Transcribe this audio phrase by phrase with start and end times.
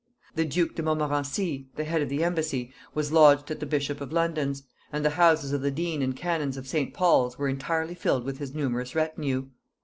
[0.33, 4.11] The duke de Montmorenci, the head of the embassy, was lodged at the bishop of
[4.11, 6.91] London's, and the houses of the dean and canons of St.
[6.91, 9.49] Paul's were entirely filled with his numerous retinue.